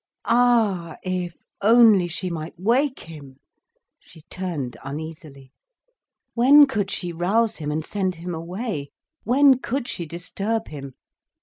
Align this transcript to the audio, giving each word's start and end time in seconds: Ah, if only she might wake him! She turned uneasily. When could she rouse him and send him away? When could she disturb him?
Ah, 0.25 0.97
if 1.03 1.35
only 1.61 2.07
she 2.07 2.31
might 2.31 2.59
wake 2.59 3.01
him! 3.01 3.37
She 3.99 4.23
turned 4.31 4.75
uneasily. 4.83 5.51
When 6.33 6.65
could 6.65 6.89
she 6.89 7.13
rouse 7.13 7.57
him 7.57 7.69
and 7.71 7.85
send 7.85 8.15
him 8.15 8.33
away? 8.33 8.89
When 9.25 9.59
could 9.59 9.87
she 9.87 10.07
disturb 10.07 10.69
him? 10.69 10.95